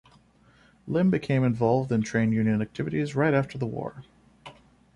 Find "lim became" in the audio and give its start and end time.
0.87-1.43